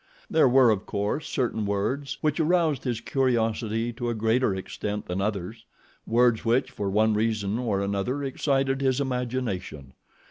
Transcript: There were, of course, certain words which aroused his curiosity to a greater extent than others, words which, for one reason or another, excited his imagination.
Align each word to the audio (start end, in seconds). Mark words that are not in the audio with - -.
There 0.31 0.49
were, 0.49 0.71
of 0.71 0.87
course, 0.87 1.29
certain 1.29 1.63
words 1.67 2.17
which 2.21 2.39
aroused 2.39 2.85
his 2.85 2.99
curiosity 3.01 3.93
to 3.93 4.09
a 4.09 4.15
greater 4.15 4.55
extent 4.55 5.05
than 5.05 5.21
others, 5.21 5.63
words 6.07 6.43
which, 6.43 6.71
for 6.71 6.89
one 6.89 7.13
reason 7.13 7.59
or 7.59 7.81
another, 7.81 8.23
excited 8.23 8.81
his 8.81 8.99
imagination. 8.99 9.93